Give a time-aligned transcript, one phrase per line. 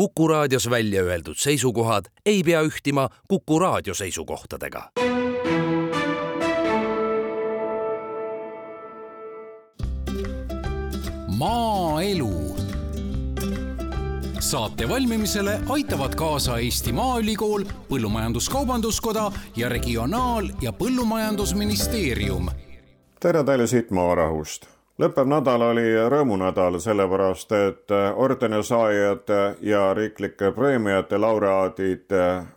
[0.00, 4.90] Kuku raadios välja öeldud seisukohad ei pea ühtima Kuku raadio seisukohtadega.
[11.28, 12.56] maaelu
[14.38, 22.48] saate valmimisele aitavad kaasa Eesti Maaülikool, Põllumajandus-Kaubanduskoda ja Regionaal- ja Põllumajandusministeerium.
[23.20, 29.30] tere teile siit Maarahust lõppev nädal oli rõõmunädal, sellepärast et ordeni saajad
[29.64, 32.12] ja riiklike preemiate laureaadid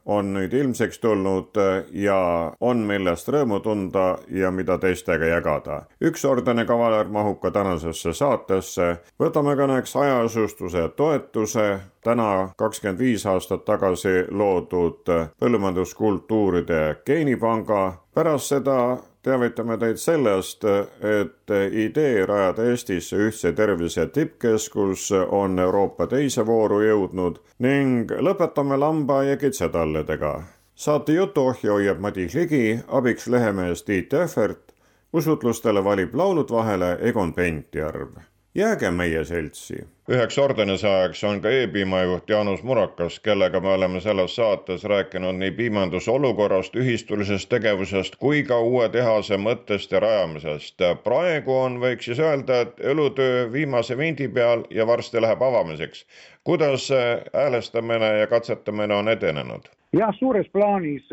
[0.05, 1.59] on nüüd ilmsiks tulnud
[1.95, 2.17] ja
[2.59, 5.83] on millest rõõmu tunda ja mida teistega jagada.
[6.01, 8.97] üks ordeni kavaler mahub ka tänasesse saatesse.
[9.19, 15.07] võtame kõneks hajaasustuse toetuse, täna kakskümmend viis aastat tagasi loodud
[15.39, 17.93] põllumajanduskultuuride geenipanga.
[18.13, 20.65] pärast seda teavitame teid sellest,
[21.01, 29.23] et idee rajada Eestisse ühtse tervise tippkeskus on Euroopa teise vooru jõudnud ning lõpetame lamba
[29.23, 30.33] ja kitsetalledega.
[30.75, 34.73] saate jutuohja hoiab Madis Ligi, abiks lehemees Tiit Tehvert,
[35.13, 39.75] usutlustele valib laulud vahele Egon Pentjärv jääge meie seltsi.
[40.09, 46.11] üheks ordenisaajaks on ka E-piimajuht Jaanus Murakas, kellega me oleme selles saates rääkinud nii piimanduse
[46.11, 50.85] olukorrast, ühistulisest tegevusest kui ka uue tehase mõttest ja rajamisest.
[51.03, 56.05] praegu on, võiks siis öelda, et elutöö viimase vindi peal ja varsti läheb avamiseks.
[56.43, 56.89] kuidas
[57.33, 59.69] häälestamine ja katsetamine on edenenud?
[59.93, 61.09] jah, suures plaanis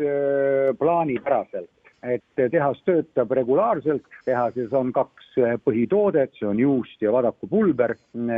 [0.79, 1.69] plaanipäraselt
[2.03, 7.95] et tehas töötab regulaarselt, tehases on kaks põhitoodet, see on juust ja vadakupulber.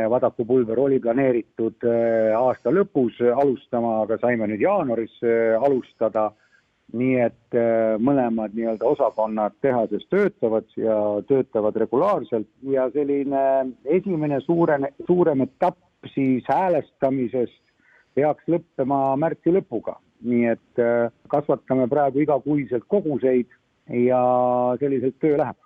[0.10, 6.32] vadakupulber oli planeeritud äh, aasta lõpus alustama, aga saime nüüd jaanuaris äh, alustada.
[6.94, 14.86] nii et äh, mõlemad nii-öelda osakonnad tehases töötavad ja töötavad regulaarselt ja selline esimene suurem,
[15.08, 15.80] suurem etapp
[16.14, 17.62] siis häälestamisest
[18.14, 20.82] peaks lõppema märtsi lõpuga nii et
[21.32, 23.50] kasvatame praegu igakuiselt koguseid
[23.90, 24.22] ja
[24.80, 25.58] selliselt töö läheb.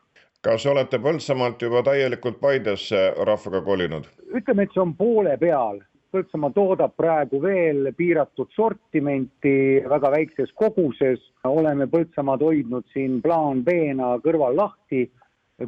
[0.48, 4.08] Kas olete Põltsamaalt juba täielikult Paidesse rahvaga kolinud?
[4.38, 5.82] ütleme, et see on poole peal.
[6.16, 11.20] Põltsamaa toodab praegu veel piiratud sortimenti väga väikses koguses.
[11.44, 15.10] oleme Põltsamaad hoidnud siin plaan B-na kõrval lahti,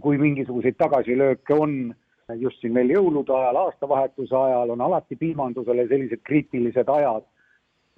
[0.02, 1.96] kui mingisuguseid tagasilööke on
[2.38, 7.26] just siin veel jõulude ajal, aastavahetuse ajal on alati piimandusele sellised kriitilised ajad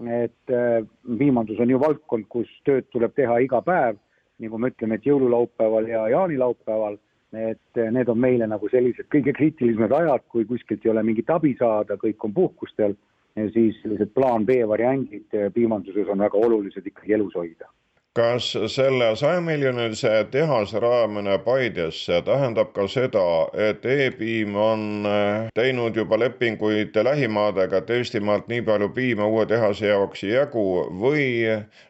[0.07, 0.81] et äh,
[1.17, 3.99] piimandus on ju valdkond, kus tööd tuleb teha iga päev,
[4.41, 6.97] nagu me ütleme, et jõululaupäeval ja jaanilaupäeval,
[7.31, 11.29] et äh, need on meile nagu sellised kõige kriitilisemad ajad, kui kuskilt ei ole mingit
[11.31, 12.97] abi saada, kõik on puhkustel,
[13.53, 17.69] siis sellised plaan B variandid äh, piimanduses on väga olulised ikkagi elus hoida
[18.13, 23.23] kas selle sajamiljonilise tehase rajamine Paidesse tähendab ka seda,
[23.53, 29.87] et E-piim on äh, teinud juba lepinguid lähimaadega, et Eestimaalt nii palju piima uue tehase
[29.87, 30.65] jaoks ei jagu
[31.03, 31.23] või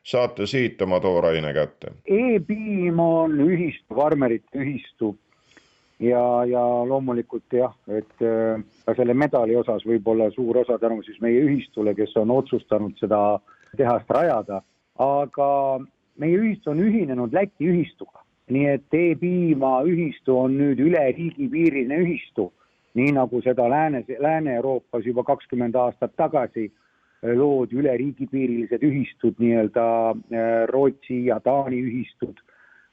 [0.03, 1.95] saate siit oma tooraine kätte?
[2.05, 5.15] E-piim on ühistu, farmerite ühistu
[5.99, 11.17] ja, ja loomulikult jah, et äh, ka selle medali osas võib-olla suur osa tänu siis
[11.25, 13.39] meie ühistule, kes on otsustanud seda
[13.73, 14.61] tehast rajada,
[15.01, 15.49] aga
[16.21, 18.21] meie ühistu on ühinenud Läti ühistuga,
[18.53, 22.51] nii et E-piima ühistu on nüüd üle riigipiiriline ühistu,
[22.95, 26.81] nii nagu seda Lääne, Lääne-Euroopas juba kakskümmend aastat tagasi äh,
[27.37, 32.41] loodi üle riigipiirilised ühistud, nii-öelda äh, Rootsi ja Taani ühistud,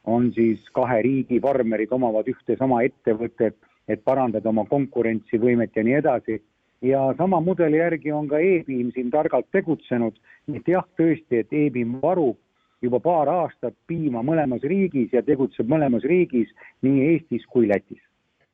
[0.05, 3.57] on siis kahe riigi farmerid omavad ühte sama ettevõtet,
[3.89, 6.43] et parandada oma konkurentsivõimet ja nii edasi.
[6.85, 10.15] Ja sama mudeli järgi on ka E-piim siin targalt tegutsenud,
[10.47, 12.39] nii et jah, tõesti, et E-piim varub
[12.83, 16.51] juba paar aastat piima mõlemas riigis ja tegutseb mõlemas riigis,
[16.83, 18.03] nii Eestis kui Lätis.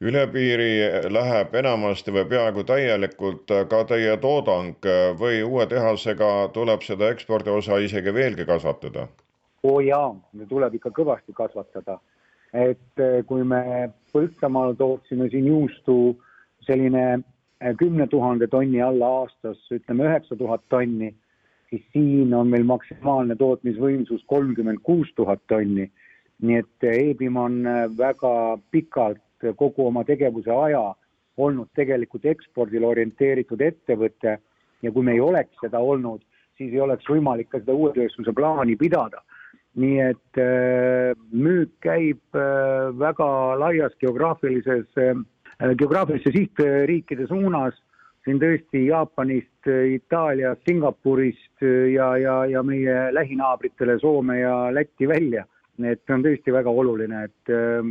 [0.05, 4.89] üle piiri läheb enamasti või peaaegu täielikult ka teie toodang
[5.21, 9.07] või uue tehasega tuleb seda ekspordi osa isegi veelgi kasvatada?
[9.65, 10.15] oo jaa,
[10.49, 11.99] tuleb ikka kõvasti kasvatada.
[12.53, 16.17] et eh, kui me Põltsamaal tootsime siin juustu
[16.67, 21.15] selline eh, kümne tuhande tonni alla aastas, ütleme üheksa tuhat tonni
[21.71, 25.91] siis siin on meil maksimaalne tootmisvõimsus kolmkümmend kuus tuhat tonni.
[26.43, 29.21] nii et E-piim on äh, väga pikalt
[29.57, 30.83] kogu oma tegevuse aja
[31.37, 34.39] olnud tegelikult ekspordile orienteeritud ettevõte
[34.83, 36.21] ja kui me ei oleks seda olnud,
[36.59, 39.23] siis ei oleks võimalik ka seda uue tööstuse plaani pidada.
[39.75, 44.87] nii et äh, müük käib äh, väga laias geograafilises,
[45.79, 47.75] geograafilisse sihtriikide suunas
[48.25, 55.45] siin tõesti Jaapanist, Itaaliast, Singapurist ja, ja, ja meie lähinaabritele Soome ja Lätti välja.
[55.83, 57.87] et on tõesti väga oluline, et äh,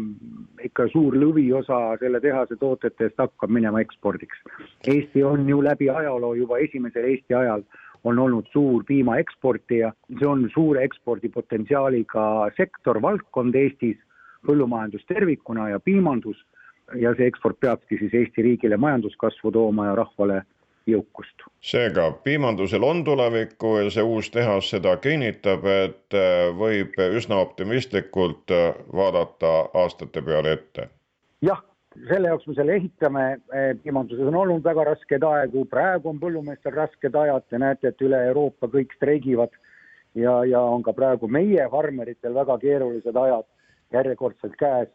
[0.64, 4.40] ikka suur lõviosa selle tehase toodetest hakkab minema ekspordiks.
[4.88, 7.66] Eesti on ju läbi ajaloo juba esimesel Eesti ajal
[8.04, 14.00] on olnud suur piimaeksportija, see on suure ekspordipotentsiaaliga sektor, valdkond Eestis,
[14.48, 16.40] põllumajandus tervikuna ja piimandus
[16.96, 20.42] ja see eksport peabki siis Eesti riigile majanduskasvu tooma ja rahvale
[20.88, 21.46] jõukust.
[21.64, 28.52] seega piimandusel on tulevikku ja see uus tehas seda kinnitab, et äh, võib üsna optimistlikult
[28.52, 29.54] äh, vaadata
[29.84, 30.90] aastate peale ette.
[31.42, 31.64] jah,
[32.08, 33.26] selle jaoks me selle ehitame,
[33.56, 38.02] äh, piimanduses on olnud väga rasked aegu, praegu on põllumeestel rasked ajad, te näete, et
[38.02, 39.56] üle Euroopa kõik streigivad.
[40.14, 43.48] Ja, ja on ka praegu meie farmeritel väga keerulised ajad
[43.94, 44.92] järjekordselt käes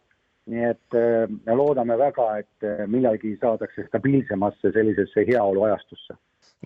[0.49, 6.17] nii et äh, me loodame väga, et äh, millalgi saadakse stabiilsemasse sellisesse heaoluajastusse.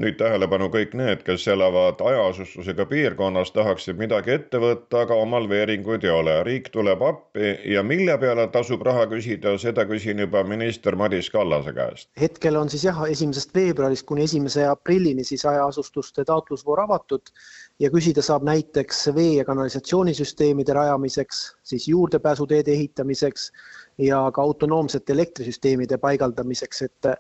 [0.01, 6.07] nüüd tähelepanu kõik need, kes elavad hajaasustusega piirkonnas, tahaksid midagi ette võtta, aga omal veeringuid
[6.07, 6.39] ei ole.
[6.49, 11.75] riik tuleb appi ja mille peale tasub raha küsida, seda küsin juba minister Madis Kallase
[11.77, 12.09] käest.
[12.21, 17.35] hetkel on siis jah, esimesest veebruarist kuni esimese aprillini siis hajaasustuste taotlusvoor avatud
[17.81, 23.53] ja küsida saab näiteks vee- ja kanalisatsioonisüsteemide rajamiseks, siis juurdepääsuteede ehitamiseks
[23.99, 27.13] ja ka autonoomsete elektrisüsteemide paigaldamiseks, et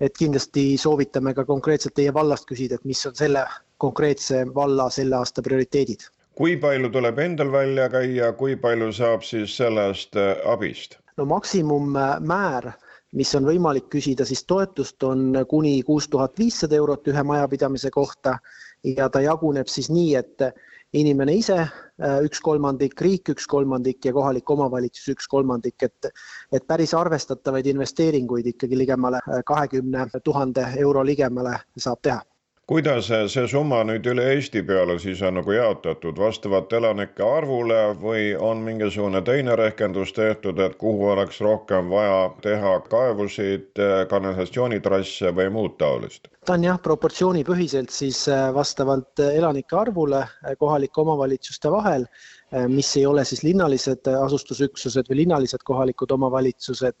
[0.00, 3.44] et kindlasti soovitame ka konkreetselt teie vallast küsida, et mis on selle
[3.78, 6.08] konkreetse valla selle aasta prioriteedid.
[6.34, 10.96] kui palju tuleb endal välja käia, kui palju saab siis sellest äh, abist?
[11.16, 12.72] no maksimummäär
[13.12, 18.36] mis on võimalik küsida, siis toetust on kuni kuus tuhat viissada eurot ühe majapidamise kohta
[18.84, 20.50] ja ta jaguneb siis nii, et
[20.92, 26.10] inimene ise äh, üks kolmandik, riik üks kolmandik ja kohalik omavalitsus üks kolmandik, et
[26.52, 32.22] et päris arvestatavaid investeeringuid ikkagi ligemale äh, kahekümne tuhande euro ligemale saab teha
[32.70, 38.28] kuidas see summa nüüd üle Eesti peale siis on nagu jaotatud vastavalt elanike arvule või
[38.38, 43.82] on mingisugune teine rehkendus tehtud, et kuhu oleks rohkem vaja teha kaevusid,
[44.12, 46.30] kanalisatsioonitrasse või muud taolist?
[46.46, 52.06] ta on jah, proportsioonipõhiselt siis äh, vastavalt elanike arvule äh, kohalike omavalitsuste vahel
[52.68, 56.96] mis ei ole siis linnalised asustusüksused või linnalised kohalikud omavalitsused.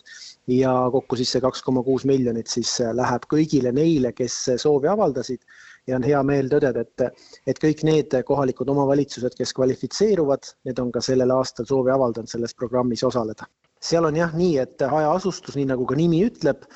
[0.50, 4.90] Ja kokku siis see kaks koma kuus miljonit siis äh, läheb kõigile neile, kes soovi
[4.90, 5.42] avaldasid.
[5.88, 10.92] Ja on hea meel tõdeda, et, et kõik need kohalikud omavalitsused, kes kvalifitseeruvad, need on
[10.92, 13.48] ka sellel aastal soovi avaldanud selles programmis osaleda.
[13.80, 16.66] Seal on jah nii, et hajaasustus, nii nagu ka nimi ütleb,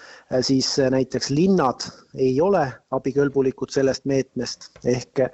[0.41, 1.85] siis näiteks linnad
[2.17, 4.70] ei ole abikõlbulikud sellest meetmest.
[4.85, 5.25] Ehk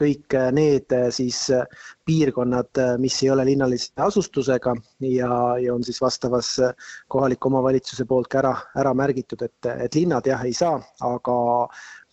[0.00, 1.46] kõik need siis
[2.06, 4.74] piirkonnad, mis ei ole linnalise asustusega
[5.06, 5.30] ja,
[5.62, 6.56] ja on siis vastavas
[7.08, 11.38] kohaliku omavalitsuse poolt ka ära, ära märgitud, et, et linnad jah, ei saa, aga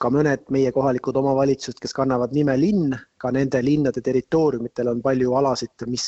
[0.01, 5.33] ka mõned meie kohalikud omavalitsused, kes kannavad nime linn, ka nende linnade territooriumitel on palju
[5.39, 6.06] alasid, mis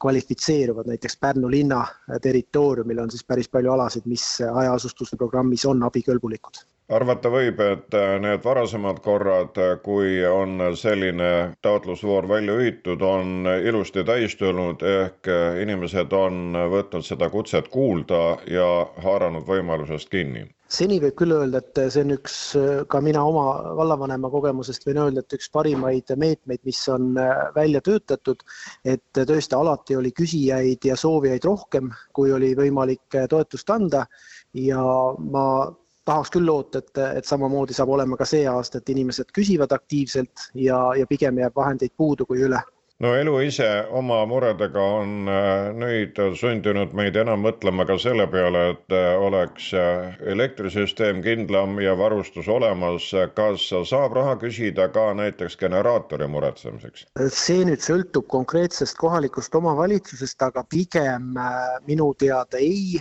[0.00, 1.84] kvalifitseeruvad, näiteks Pärnu linna
[2.22, 8.44] territooriumil on siis päris palju alasid, mis hajaasustuse programmis on abikõlbulikud arvata võib, et need
[8.44, 15.30] varasemad korrad, kui on selline taotlusvoor välja ühitud, on ilusti täistunud, ehk
[15.62, 18.70] inimesed on võtnud seda kutset kuulda ja
[19.04, 20.48] haaranud võimalusest kinni.
[20.70, 22.34] Seni võib küll öelda, et see on üks,
[22.92, 27.80] ka mina oma vallavanema kogemusest võin öelda, et üks parimaid meetmeid, mis on äh, välja
[27.82, 28.44] töötatud,
[28.86, 34.04] et tõesti alati oli küsijaid ja soovijaid rohkem, kui oli võimalik äh, toetust anda.
[34.54, 34.84] Ja
[35.18, 35.44] ma
[36.10, 40.50] tahaks küll loota, et, et samamoodi saab olema ka see aasta, et inimesed küsivad aktiivselt
[40.54, 42.60] ja, ja pigem jääb vahendeid puudu kui üle
[43.00, 48.64] no elu ise oma muredega on äh, nüüd sundinud meid enam mõtlema ka selle peale,
[48.74, 53.08] et äh, oleks äh, elektrisüsteem kindlam ja varustus olemas.
[53.34, 57.06] kas saab raha küsida ka näiteks generaatori muretsemiseks?
[57.36, 61.32] see nüüd sõltub konkreetsest kohalikust omavalitsusest, aga pigem
[61.88, 63.00] minu teada ei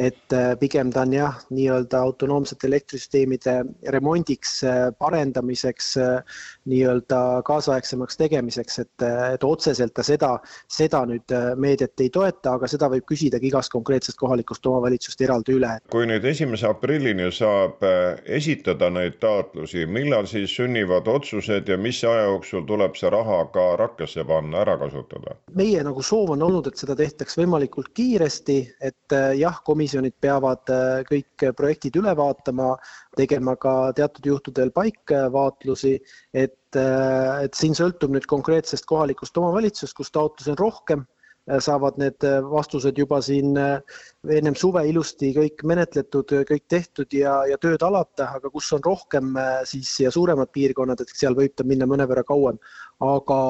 [0.00, 3.54] et äh, pigem ta on jah, nii-öelda autonoomsete elektrisüsteemide
[3.92, 6.38] remondiks, äh, parendamiseks, äh,
[6.70, 9.04] nii-öelda kaasaegsemaks tegemiseks, et,
[9.34, 10.30] et otseselt ta seda,
[10.72, 15.74] seda nüüd meedet ei toeta, aga seda võib küsidagi igast konkreetsest kohalikust omavalitsust eraldi üle.
[15.92, 17.84] kui nüüd esimese aprillini saab
[18.24, 23.66] esitada neid taotlusi, millal siis sünnivad otsused ja mis aja jooksul tuleb see raha ka
[23.80, 25.36] rakkesse panna, ära kasutada?
[25.60, 30.70] meie nagu soov on olnud, et seda tehtaks võimalikult kiiresti, et jah, komisjon komisjonid peavad
[30.70, 32.76] äh, kõik projektid üle vaatama,
[33.18, 35.98] tegema ka teatud juhtudel paikvaatlusi,
[36.32, 41.98] et, äh, et siin sõltub nüüd konkreetsest kohalikust omavalitsusest, kus taotlusi on rohkem äh, saavad
[41.98, 48.30] need vastused juba siin ennem suve ilusti kõik menetletud, kõik tehtud ja, ja tööd alata,
[48.38, 49.34] aga kus on rohkem
[49.66, 52.62] siis ja suuremad piirkonnad, et seal võib ta minna mõnevõrra kauem.
[53.00, 53.40] Aga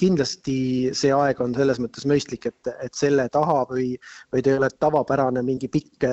[0.00, 0.56] kindlasti
[0.96, 3.94] see aeg on selles mõttes mõistlik, et, et selle taha või,
[4.32, 6.04] või ta ei ole tavapärane mingi pikk,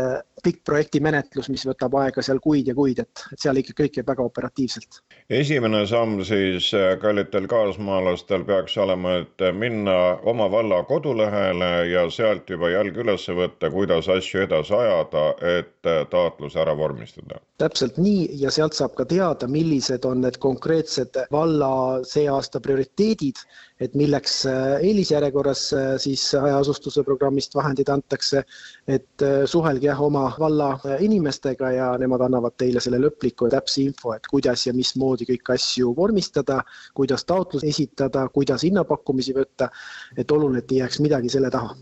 [0.43, 4.09] pikk projektimenetlus, mis võtab aega seal kuid ja kuid, et, et seal ikka kõik käib
[4.11, 4.99] väga operatiivselt.
[5.29, 6.69] esimene samm siis
[7.01, 9.97] kallitel kaasmaalastel peaks olema, et minna
[10.29, 15.25] oma valla kodulehele ja sealt juba jalg üles võtta, kuidas asju edasi ajada,
[15.59, 17.41] et taotlus ära vormistada.
[17.57, 23.41] täpselt nii ja sealt saab ka teada, millised on need konkreetsed valla see aasta prioriteedid,
[23.79, 28.43] et milleks äh, eelisjärjekorras äh, siis hajaasustuse programmist vahendid antakse,
[28.87, 30.71] et äh, suhelge jah oma valla
[31.03, 35.55] inimestega ja nemad annavad teile selle lõpliku ja täpse info, et kuidas ja mismoodi kõiki
[35.57, 36.61] asju vormistada,
[36.97, 39.69] kuidas taotlus esitada, kuidas hinnapakkumisi võtta,
[40.17, 41.75] et oluline, et ei jääks midagi selle taha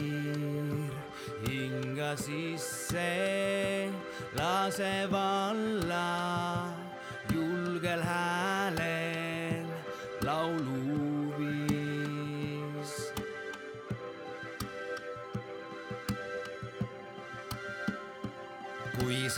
[1.45, 3.11] hinga sisse
[4.35, 6.38] lase valla.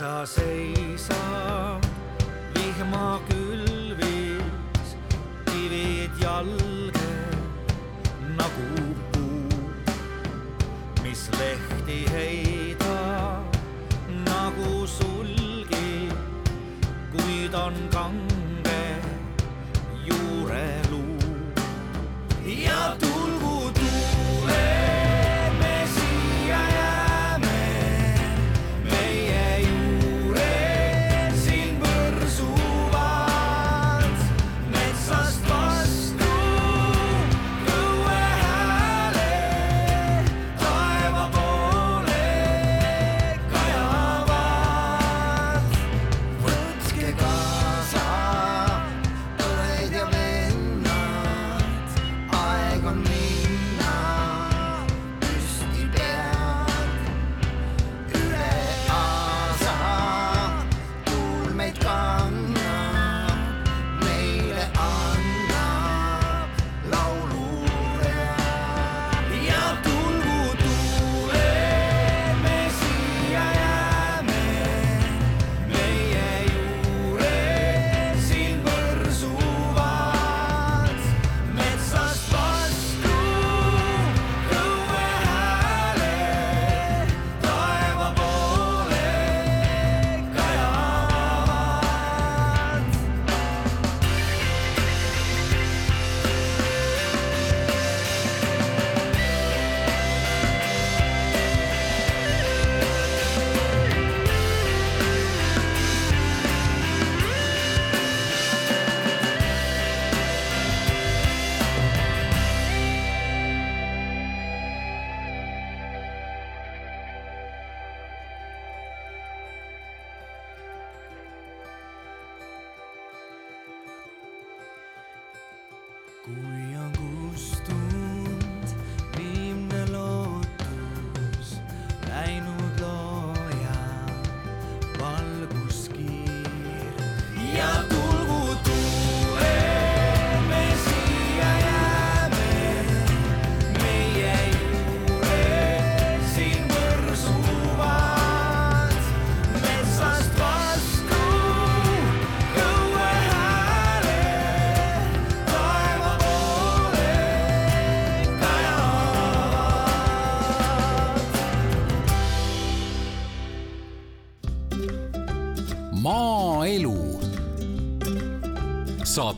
[0.02, 1.78] Sa seisad
[2.54, 3.98] vihmakülvis,
[5.46, 7.06] kivid jalge
[8.34, 8.82] nagu
[9.14, 9.46] puu,
[11.06, 13.46] mis lehti heidab
[14.26, 16.10] nagu sulgi,
[17.14, 18.31] kuid on kange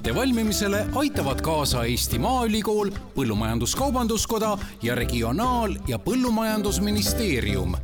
[0.05, 7.77] saate valmimisele aitavad kaasa Eesti Maaülikool, Põllumajandus-Kaubanduskoda ja Regionaal- ja Põllumajandusministeerium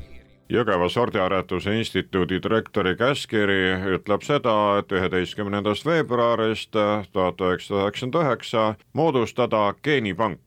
[0.51, 3.61] Jõgeva sordiaretuse instituudi direktori käskkiri
[3.95, 6.75] ütleb seda, et üheteistkümnendast veebruarist
[7.15, 8.65] tuhat üheksasada üheksakümmend üheksa
[8.99, 10.41] moodustada geenipank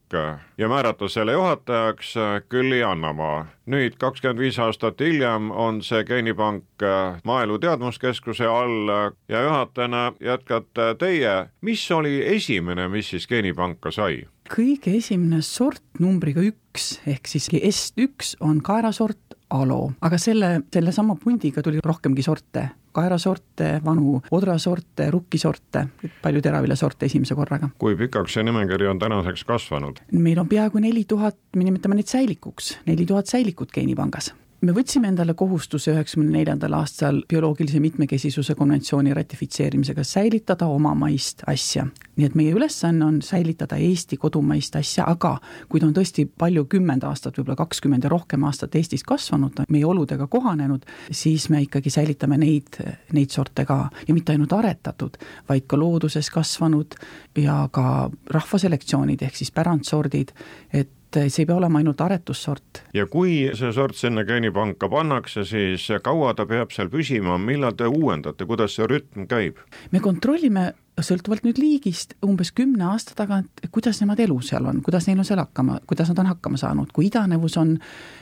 [0.57, 2.13] ja määrata selle juhatajaks
[2.49, 3.45] Külli Annamaa.
[3.65, 6.83] nüüd kakskümmend viis aastat hiljem on see geenipank
[7.23, 8.91] Maaelu Teadmuskeskuse all
[9.27, 11.49] ja juhatajana jätkate teie.
[11.61, 14.27] mis oli esimene, mis siis geenipanka sai?
[14.49, 19.22] kõige esimene sort numbriga üks ehk siis S1 on kaerasort
[19.53, 25.85] alo, aga selle, sellesama pundiga tuli rohkemgi sorte, kaerasorte, vanu odrasorte, rukkisorte,
[26.21, 27.69] palju teraviljasorte esimese korraga.
[27.81, 30.01] kui pikaks see nimekiri on tänaseks kasvanud?
[30.11, 34.33] meil on peaaegu neli tuhat, me nimetame neid säilikuks, neli tuhat säilikut geenipangas
[34.63, 41.85] me võtsime endale kohustuse üheksakümne neljandal aastal bioloogilise mitmekesisuse konventsiooni ratifitseerimisega säilitada omamaist asja.
[42.15, 45.33] nii et meie ülesanne on säilitada Eesti kodumaist asja, aga
[45.69, 49.85] kui ta on tõesti palju, kümmend aastat, võib-olla kakskümmend ja rohkem aastat Eestis kasvanud, meie
[49.85, 52.79] oludega kohanenud, siis me ikkagi säilitame neid,
[53.13, 55.17] neid sorte ka ja mitte ainult aretatud,
[55.49, 56.95] vaid ka looduses kasvanud
[57.35, 60.31] ja ka rahvaselektsioonid ehk siis pärandsordid,
[60.71, 62.83] et see ei pea olema ainult aretussort.
[62.93, 67.89] ja kui see sort sinna geenipanka pannakse, siis kaua ta peab seal püsima, millal te
[67.89, 69.61] uuendate, kuidas see rütm käib?
[69.91, 75.07] me kontrollime sõltuvalt nüüd liigist umbes kümne aasta tagant, kuidas nemad elu seal on, kuidas
[75.07, 77.73] neil on seal hakkama, kuidas nad on hakkama saanud, kui idanevus on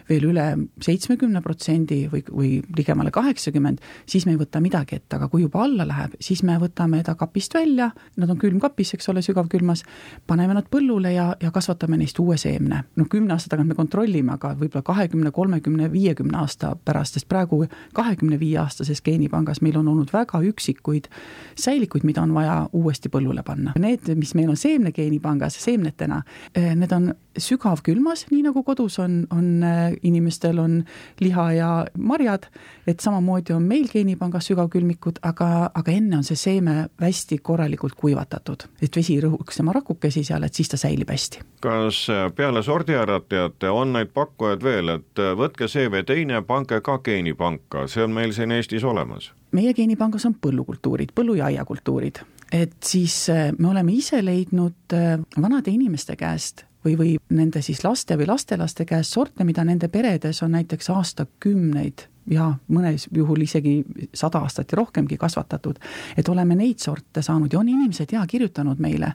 [0.09, 0.45] veel üle
[0.83, 5.65] seitsmekümne protsendi või, või ligemale kaheksakümmend, siis me ei võta midagi ette, aga kui juba
[5.65, 7.89] alla läheb, siis me võtame ta kapist välja,
[8.21, 9.83] nad on külmkapis, eks ole, sügavkülmas,
[10.27, 12.83] paneme nad põllule ja, ja kasvatame neist uue seemne.
[12.95, 17.65] no kümne aasta tagant me kontrollime, aga võib-olla kahekümne, kolmekümne, viiekümne aasta pärast, sest praegu
[17.93, 21.11] kahekümne viie aastases geenipangas meil on olnud väga üksikuid
[21.59, 23.73] säilikuid, mida on vaja uuesti põllule panna.
[23.79, 26.21] Need, mis meil on seemnegeenipangas seemnetena,
[26.55, 30.81] eh, need on sügavkülmas, nii nagu kodus on, on eh, inimestel on
[31.19, 32.47] liha ja marjad,
[32.87, 38.67] et samamoodi on meil geenipangas sügavkülmikud, aga, aga enne on see seeme hästi korralikult kuivatatud,
[38.81, 41.45] et vesi rõhuks tema rakukesi seal, et siis ta säilib hästi.
[41.61, 47.87] kas eh, peale sordiäratajate on neid pakkujaid veel, et võtke seeme teine, pange ka geenipanka,
[47.87, 49.31] see on meil siin Eestis olemas?
[49.51, 55.17] meie geenipangas on põllukultuurid, põllu- ja aiakultuurid et siis äh, me oleme ise leidnud äh,
[55.41, 60.43] vanade inimeste käest või, või nende siis laste või lastelaste käest sorte, mida nende peredes
[60.43, 63.81] on näiteks aastakümneid ja mõnes juhul isegi
[64.13, 65.79] sada aastat ja rohkemgi kasvatatud,
[66.17, 69.13] et oleme neid sorte saanud ja on inimesed ja kirjutanud meile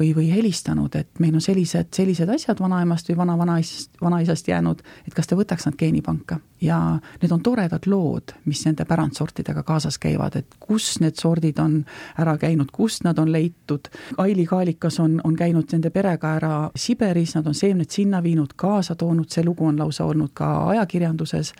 [0.00, 5.14] või, või helistanud, et meil on sellised, sellised asjad vanaemast või vana-vanaisast, vanaisast jäänud, et
[5.14, 6.40] kas te võtaks nad geenipanka.
[6.60, 11.78] Ja need on toredad lood, mis nende pärandsortidega kaasas käivad, et kus need sordid on
[12.18, 13.88] ära käinud, kust nad on leitud.
[14.18, 18.94] Aili Kaalikas on, on käinud nende perega ära Siberis, nad on seemned sinna viinud, kaasa
[18.94, 21.52] toonud, see lugu on lausa olnud ka ajakirjanduses,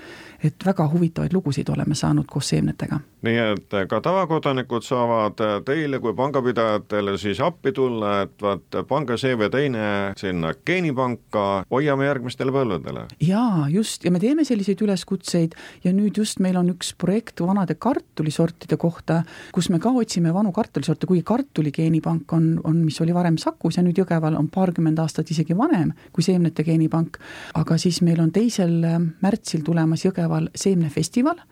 [0.45, 3.01] et väga huvitavaid lugusid oleme saanud koos seemnetega.
[3.27, 9.49] nii et ka tavakodanikud saavad teile kui pangapidajatele siis appi tulla, et vaat pange seeme
[9.51, 13.07] teine sinna geenipanka, hoiame järgmistele põlvedele.
[13.21, 15.57] jaa, just, ja me teeme selliseid üleskutseid.
[15.85, 19.23] Ja nüüd just meil on üks projekt vanade kartulisortide kohta,
[19.55, 23.79] kus me ka otsime vanu kartulisorte, kuigi kartuli geenipank on, on, mis oli varem Sakus
[23.79, 27.19] ja nüüd Jõgeval on paarkümmend aastat isegi vanem kui seemnete geenipank,
[27.59, 28.79] aga siis meil on teisel
[29.23, 31.43] märtsil tulemas Jõgeval seemnefestival,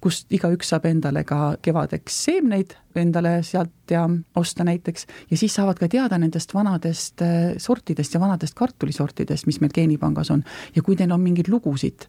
[0.00, 4.04] kust igaüks saab endale ka kevadeks seemneid endale sealt ja
[4.36, 9.60] osta näiteks ja siis saavad ka teada nendest vanadest äh, sortidest ja vanadest kartulisortidest, mis
[9.60, 10.44] meil geenipangas on.
[10.76, 12.08] ja kui teil on mingeid lugusid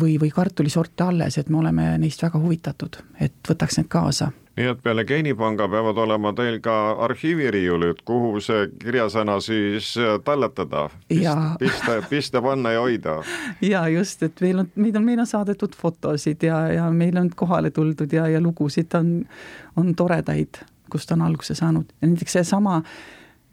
[0.00, 4.68] või, või kartulisorte alles, et me oleme neist väga huvitatud, et võtaks need kaasa nii
[4.74, 6.74] et peale geenipanga peavad olema teil ka
[7.06, 9.94] arhiiviriiulid, kuhu see kirjasõna siis
[10.24, 13.16] talletada, pista, pista panna ja hoida.
[13.64, 17.32] ja just, et meil on, meid on, meile on saadetud fotosid ja, ja meil on
[17.36, 18.92] kohale tuldud ja, ja lugusid.
[18.98, 19.10] On,
[19.80, 20.60] on toredaid,
[20.92, 21.92] kust on alguse saanud.
[22.02, 22.80] Ja näiteks seesama,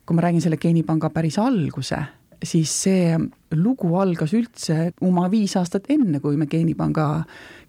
[0.05, 2.03] kui ma räägin selle geenipanga päris alguse
[2.43, 3.17] siis see
[3.56, 7.23] lugu algas üldse oma viis aastat enne, kui me geenipanga,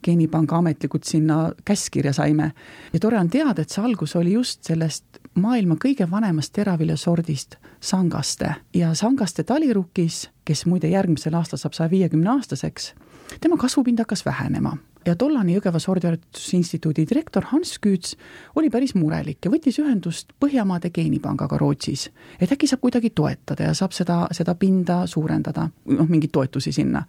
[0.05, 2.53] geenipanga ametlikult sinna käskkirja saime.
[2.93, 8.55] ja tore on teada, et see algus oli just sellest maailma kõige vanemast teraviljasordist, sangaste.
[8.75, 12.95] ja sangaste talirukis, kes muide järgmisel aastal saab saja viiekümne aastaseks,
[13.41, 18.17] tema kasvupind hakkas vähenema ja tollane Jõgeva sordiharjutusinstituudi direktor Hans Küüts
[18.57, 22.09] oli päris murelik ja võttis ühendust Põhjamaade geenipangaga Rootsis,
[22.41, 27.05] et äkki saab kuidagi toetada ja saab seda, seda pinda suurendada, noh, mingeid toetusi sinna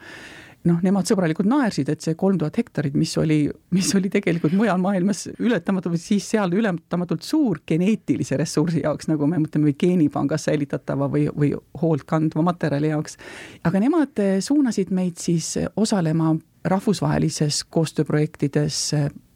[0.67, 3.39] noh, nemad sõbralikult naersid, et see kolm tuhat hektarit, mis oli,
[3.76, 9.39] mis oli tegelikult mujal maailmas ületamatu, siis seal ületamatult suur geneetilise ressursi jaoks, nagu me
[9.43, 13.17] mõtleme, geenipangas säilitatava või, või hoolt kandva materjali jaoks.
[13.63, 16.36] aga nemad suunasid meid siis osalema
[16.69, 18.82] rahvusvahelises koostööprojektides,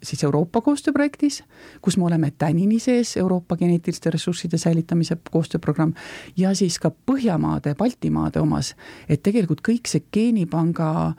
[0.04, 1.42] siis Euroopa koostööprojektis,
[1.82, 5.96] kus me oleme tänini sees, Euroopa geneetiliste ressursside säilitamise koostööprogramm,
[6.38, 8.74] ja siis ka Põhjamaade, Baltimaade omas,
[9.10, 11.14] et tegelikult kõik see geenipanga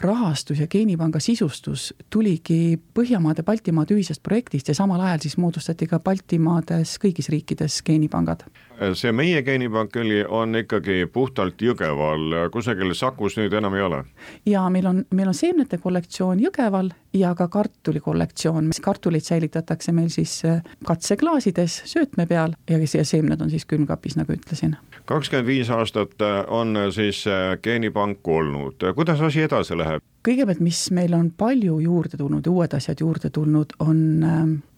[0.00, 6.00] rahastus ja geenipanga sisustus tuligi Põhjamaade, Baltimaade ühisest projektist ja samal ajal siis moodustati ka
[6.00, 8.46] Baltimaades kõigis riikides geenipangad.
[8.94, 14.04] See meie geenipank oli, on ikkagi puhtalt Jõgeval, kusagil Sakus nüüd enam ei ole?
[14.46, 20.08] ja meil on, meil on seemnete kollektsioon Jõgeval ja ka kartuli kollektsioon, kartuleid säilitatakse meil
[20.08, 24.76] siis äh, katseklaasides söötme peal ja, seemned on siis külmkapis, nagu ütlesin.
[25.04, 30.04] kakskümmend viis aastat äh, on siis äh, geenipank olnud, kuidas asi edasi läheb?
[30.28, 34.00] kõigepealt, mis meil on palju juurde tulnud ja uued asjad juurde tulnud, on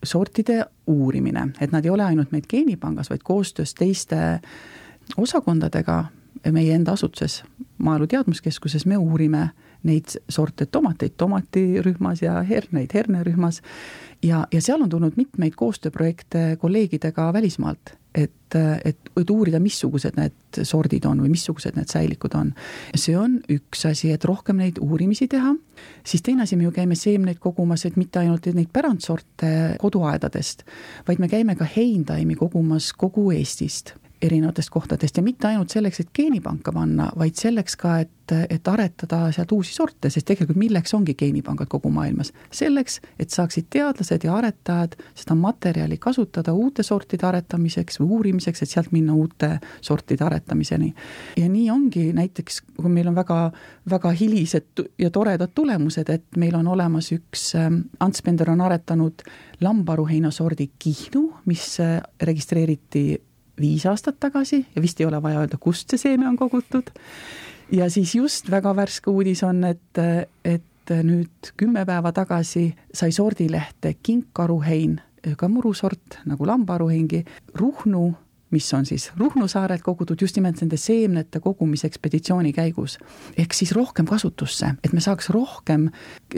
[0.07, 0.63] sortide
[0.93, 4.41] uurimine, et nad ei ole ainult meil geenipangas, vaid koostöös teiste
[5.17, 6.05] osakondadega
[6.53, 7.43] meie enda asutuses,
[7.79, 9.51] Maaelu Teadmuskeskuses, me uurime
[9.89, 13.63] neid sorte tomateid tomatirühmas ja herneid hernerühmas.
[14.23, 20.61] Ja, ja seal on tulnud mitmeid koostööprojekte kolleegidega välismaalt, et, et, et uurida, missugused need
[20.69, 22.53] sordid on või missugused need säilikud on.
[22.95, 25.57] see on üks asi, et rohkem neid uurimisi teha,
[26.07, 30.63] siis teine asi, me ju käime seemneid kogumas, et mitte ainult neid pärandsorte koduaedadest,
[31.09, 36.11] vaid me käime ka heintaimi kogumas kogu Eestist erinevatest kohtadest ja mitte ainult selleks, et
[36.15, 41.15] geenipanka panna, vaid selleks ka, et, et aretada sealt uusi sorte, sest tegelikult milleks ongi
[41.19, 42.33] geenipangad kogu maailmas?
[42.55, 48.71] selleks, et saaksid teadlased ja aretajad seda materjali kasutada uute sortide aretamiseks või uurimiseks, et
[48.71, 50.93] sealt minna uute sortide aretamiseni.
[51.37, 53.41] ja nii ongi näiteks, kui meil on väga,
[53.91, 59.27] väga hilised ja toredad tulemused, et meil on olemas üks, ähm, Ants Pender on aretanud
[59.61, 63.21] lambaruheinasordi Kihnu, mis äh, registreeriti
[63.61, 66.91] viis aastat tagasi ja vist ei ole vaja öelda, kust see seeme on kogutud.
[67.73, 70.03] ja siis just väga värske uudis on, et,
[70.45, 75.01] et nüüd kümme päeva tagasi sai sordilehte kinkkaruhein,
[75.37, 78.15] ka murusort nagu lambaruheingi, Ruhnu
[78.53, 82.99] mis on siis Ruhnu saarelt kogutud just nimelt nende seemnete kogumisekspeditsiooni käigus.
[83.39, 85.89] ehk siis rohkem kasutusse, et me saaks rohkem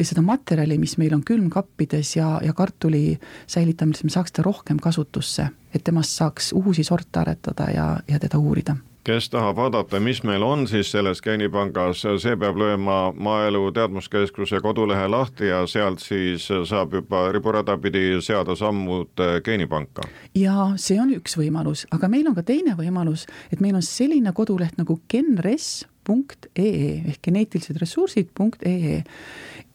[0.02, 5.48] seda materjali, mis meil on külmkappides ja, ja kartuli säilitamises, me saaks seda rohkem kasutusse,
[5.74, 10.42] et temast saaks uusi sorte aretada ja, ja teda uurida kes tahab vaadata, mis meil
[10.42, 16.96] on siis selles geenipangas, see peab lööma Maaelu Teadmuskeskuse kodulehe lahti ja sealt siis saab
[16.96, 20.08] juba riburada pidi seada sammud geenipanka.
[20.34, 24.32] ja see on üks võimalus, aga meil on ka teine võimalus, et meil on selline
[24.32, 29.02] koduleht nagu genres punkt ee ehk geneetilised ressursid punkt ee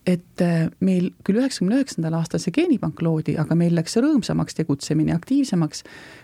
[0.09, 0.41] et
[0.81, 5.83] meil küll üheksakümne üheksandal aastal see geenipank loodi, aga meil läks rõõmsamaks tegutsemine, aktiivsemaks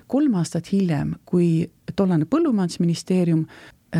[0.09, 3.45] kolm aastat hiljem, kui tollane põllumajandusministeerium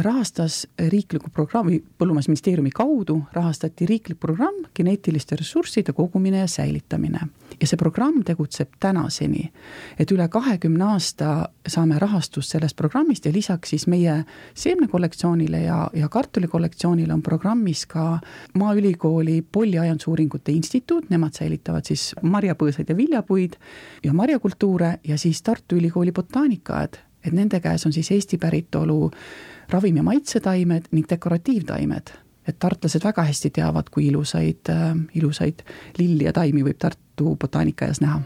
[0.02, 7.20] rahastas riikliku programmi, Põllumajandusministeeriumi kaudu rahastati riiklik programm geneetiliste ressursside kogumine ja säilitamine.
[7.62, 9.52] ja see programm tegutseb tänaseni.
[10.00, 16.10] et üle kahekümne aasta saame rahastust sellest programmist ja lisaks siis meie seemnekollektsioonile ja, ja
[16.10, 18.20] kartulikollektsioonile on programmis ka
[18.54, 23.56] Maaülikooli Polliaiandusuuringute Instituut, nemad säilitavad siis marjapõõsaid ja viljapuid
[24.04, 29.12] ja marjakultuure ja siis Tartu Ülikooli botaanikaaed, et nende käes on siis Eesti päritolu
[29.74, 32.08] ravim- ja maitsetaimed ning dekoratiivtaimed.
[32.48, 35.66] et tartlased väga hästi teavad, kui ilusaid äh,, ilusaid
[35.98, 38.22] lilli ja taimi võib Tartu botaanikaaias näha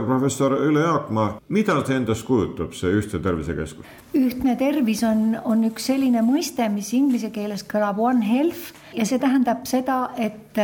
[0.00, 3.86] rektor professor Ülle Jaakmaa, mida see endast kujutab, see ühtse tervisekeskus?
[4.14, 9.20] ühtne tervis on, on üks selline mõiste, mis inglise keeles kõlab one health ja see
[9.22, 10.58] tähendab seda, et,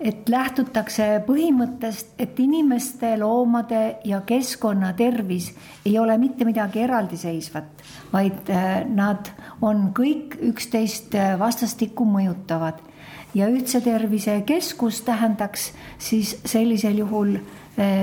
[0.00, 5.52] et lähtutakse põhimõttest, et inimeste, loomade ja keskkonna tervis
[5.86, 12.84] ei ole mitte midagi eraldiseisvat, vaid äh, nad on kõik üksteist äh, vastastikku mõjutavad
[13.34, 17.36] ja ühtse tervise keskus tähendaks siis sellisel juhul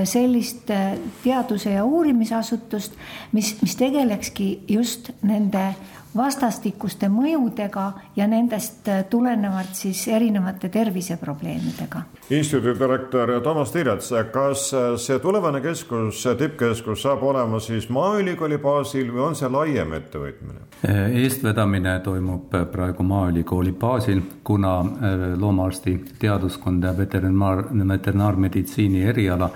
[0.08, 2.96] sellist eh, teaduse ja uurimisasutust,
[3.32, 5.74] mis, mis tegelekski just nende
[6.16, 14.68] vastastikuste mõjudega ja nendest tulenevalt siis erinevate terviseprobleemidega instituudi direktor Toomas Tiirets, kas
[15.00, 20.66] see tulevane keskus, tippkeskus saab olema siis Maaülikooli baasil või on see laiem ettevõtmine?
[20.88, 29.50] eestvedamine toimub praegu Maaülikooli baasil, kuna äh, loomaarsti teaduskond ja veterinaar, veterinaarmeditsiini eriala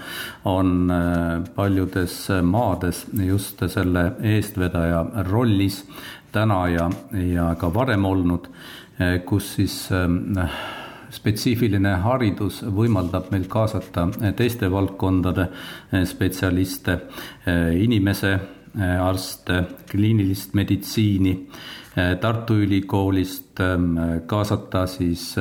[0.44, 5.84] on äh, paljudes maades just selle eestvedaja rollis
[6.32, 8.48] täna ja, ja ka varem olnud,
[9.26, 10.56] kus siis äh,
[11.12, 15.48] spetsiifiline haridus võimaldab meil kaasata teiste valdkondade
[16.08, 16.98] spetsialiste,
[17.76, 18.32] inimese
[18.80, 19.58] arste,
[19.90, 21.34] kliinilist meditsiini,
[21.92, 23.60] Tartu Ülikoolist
[24.26, 25.34] kaasata siis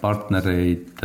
[0.00, 1.02] partnereid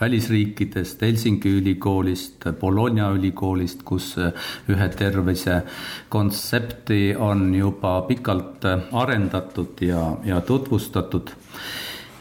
[0.00, 4.12] välisriikidest, Helsingi ülikoolist, Bologna ülikoolist, kus
[4.70, 5.62] ühe tervise
[6.08, 11.34] kontsepti on juba pikalt arendatud ja, ja tutvustatud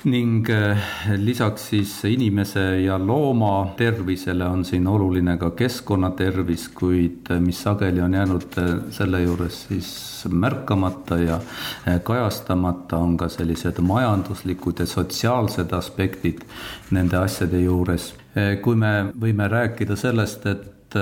[0.06, 0.46] ning
[1.18, 8.14] lisaks siis inimese ja looma tervisele on siin oluline ka keskkonnatervis, kuid mis sageli on
[8.14, 8.60] jäänud
[8.94, 9.90] selle juures siis
[10.30, 11.40] märkamata ja
[12.04, 16.46] kajastamata, on ka sellised majanduslikud ja sotsiaalsed aspektid
[16.92, 18.14] nende asjade juures.
[18.62, 20.98] kui me võime rääkida sellest, et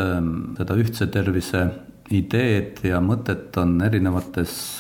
[0.58, 1.68] seda ühtse tervise
[2.12, 4.78] ideed ja mõtet on erinevates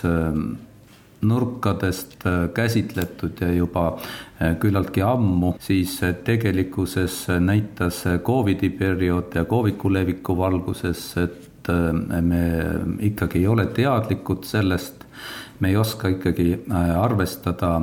[1.23, 3.97] nurkadest käsitletud ja juba
[4.59, 11.71] küllaltki ammu, siis tegelikkuses näitas Covidi periood ja Covidu leviku valguses, et
[12.21, 12.43] me
[12.99, 15.05] ikkagi ei ole teadlikud sellest,
[15.59, 16.65] me ei oska ikkagi
[16.99, 17.77] arvestada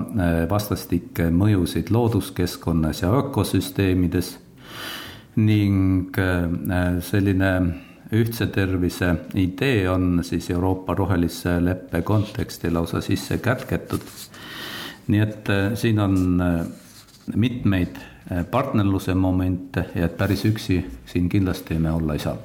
[0.51, 4.35] vastastikke mõjusid looduskeskkonnas ja ökosüsteemides.
[5.41, 6.17] Ning
[7.07, 7.53] selline
[8.13, 14.01] ühtse tervise idee on siis Euroopa rohelise leppe konteksti lausa sisse kätketud.
[15.09, 16.43] nii et siin on
[17.35, 17.97] mitmeid
[18.51, 22.37] partnerluse momente ja et päris üksi siin kindlasti me olla ei saa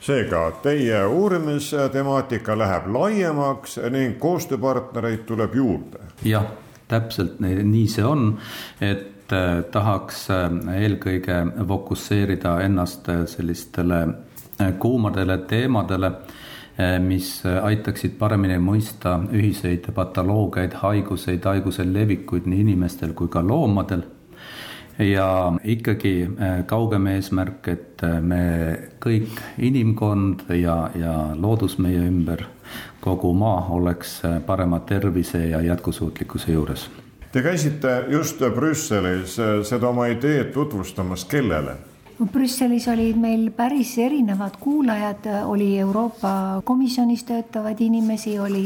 [0.00, 5.98] seega teie uurimistemaatika läheb laiemaks ning koostööpartnereid tuleb juurde.
[6.24, 6.46] jah,
[6.88, 8.30] täpselt nii see on,
[8.80, 9.34] et
[9.70, 10.28] tahaks
[10.78, 14.06] eelkõige fokusseerida ennast sellistele
[14.78, 16.12] kuumadele teemadele,
[17.02, 24.02] mis aitaksid paremini mõista ühiseid patoloogiaid, haiguseid, haiguse levikuid nii inimestel kui ka loomadel.
[24.98, 26.28] ja ikkagi
[26.66, 28.42] kaugem eesmärk, et me
[29.00, 32.46] kõik, inimkond ja, ja loodus meie ümber,
[33.00, 36.90] kogu maa oleks parema tervise ja jätkusuutlikkuse juures
[37.32, 39.34] Te käisite just Brüsselis
[39.68, 41.74] seda oma ideed tutvustamas, kellele?
[42.18, 48.64] Brüsselis olid meil päris erinevad kuulajad, oli Euroopa Komisjonis töötavaid inimesi, oli,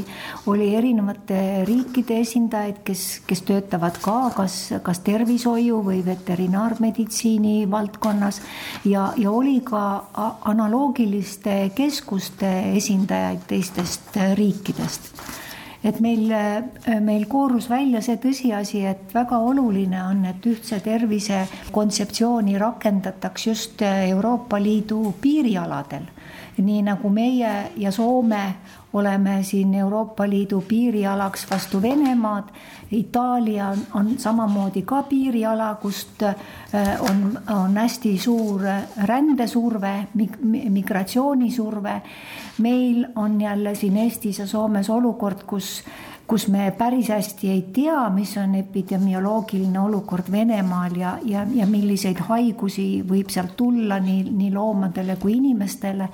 [0.49, 8.41] oli erinevate riikide esindajaid, kes, kes töötavad ka kas, kas tervishoiu või veterinaarmeditsiini valdkonnas.
[8.89, 9.85] Ja, ja oli ka
[10.49, 15.13] analoogiliste keskuste esindajaid teistest riikidest
[15.85, 16.31] et meil,
[17.01, 21.43] meil koorus välja see tõsiasi, et väga oluline on, et ühtse tervise
[21.73, 26.07] kontseptsiooni rakendataks just Euroopa Liidu piirialadel.
[26.63, 28.43] nii nagu meie ja Soome
[28.93, 32.45] oleme siin Euroopa Liidu piirialaks vastu Venemaad.
[32.93, 36.23] Itaalia on, on samamoodi ka piiriala, kust
[37.11, 38.61] on, on hästi suur
[39.05, 40.09] rändesurve,
[40.69, 42.01] migratsioonisurve
[42.59, 45.85] meil on jälle siin Eestis ja Soomes olukord, kus,
[46.33, 52.23] kus me päris hästi ei tea, mis on epidemioloogiline olukord Venemaal ja, ja, ja milliseid
[52.25, 56.09] haigusi võib sealt tulla nii, nii loomadele kui inimestele.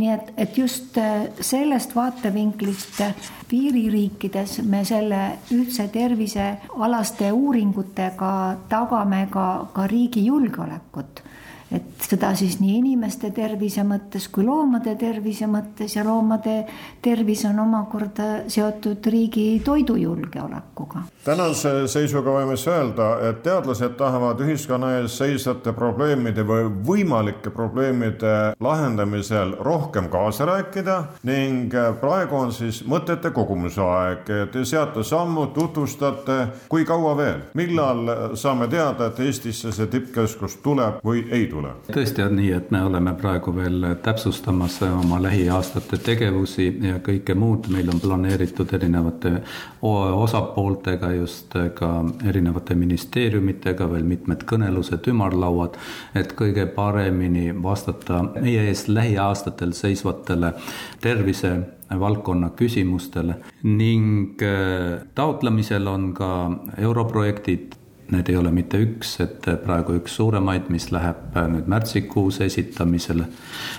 [0.00, 3.02] nii et, et just äh, sellest vaatevinklist
[3.50, 5.20] piiririikides me selle
[5.52, 8.32] ühtse tervisealaste uuringutega
[8.72, 9.46] tagame ka,
[9.76, 11.20] ka riigi julgeolekut
[11.72, 16.56] et seda siis nii inimeste tervise mõttes kui loomade tervise mõttes ja loomade
[17.02, 21.04] tervis on omakorda seotud riigi toidujulgeolekuga.
[21.24, 28.34] tänase seisuga võime siis öelda, et teadlased tahavad ühiskonna ees seisvate probleemide või võimalike probleemide
[28.60, 34.26] lahendamisel rohkem kaasa rääkida ning praegu on siis mõtete kogumise aeg.
[34.52, 41.02] Te seate sammu, tutvustate, kui kaua veel, millal saame teada, et Eestisse see tippkeskus tuleb
[41.04, 41.59] või ei tule?
[41.60, 41.72] Tule?
[41.94, 47.68] tõesti on nii, et me oleme praegu veel täpsustamas oma lähiaastate tegevusi ja kõike muud,
[47.72, 49.34] meil on planeeritud erinevate
[49.82, 51.90] osapooltega just ka
[52.28, 55.76] erinevate ministeeriumitega veel mitmed kõnelused, ümarlauad,
[56.14, 60.54] et kõige paremini vastata meie ees lähiaastatel seisvatele
[61.00, 61.58] tervise
[62.00, 66.30] valdkonna küsimustele ning äh, taotlemisel on ka
[66.78, 67.79] europrojektid
[68.10, 73.26] need ei ole mitte üks, et praegu üks suuremaid, mis läheb nüüd märtsikuus esitamisele.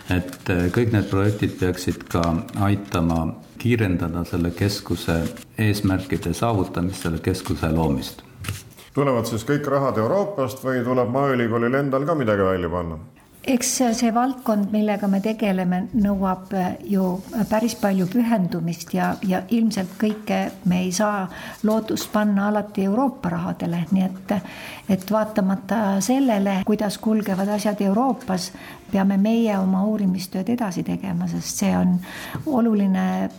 [0.09, 2.23] et kõik need projektid peaksid ka
[2.67, 3.21] aitama
[3.61, 5.21] kiirendada selle keskuse
[5.57, 8.23] eesmärkide saavutamist, selle keskuse loomist.
[8.93, 12.97] tulevad siis kõik rahad Euroopast või tuleb Maaülikoolil endal ka midagi välja panna?
[13.47, 17.05] Eks see valdkond, millega me tegeleme, nõuab äh, ju
[17.49, 21.25] päris palju pühendumist ja, ja ilmselt kõike me ei saa
[21.65, 24.35] lootust panna alati Euroopa rahadele, nii et,
[24.93, 28.51] et vaatamata sellele, kuidas kulgevad asjad Euroopas,
[28.91, 31.97] peame meie oma uurimistööd edasi tegema, sest see on
[32.45, 33.29] oluline